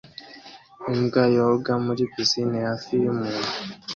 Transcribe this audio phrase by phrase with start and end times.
[0.93, 3.49] Imbwa yoga muri pisine hafi yumuntu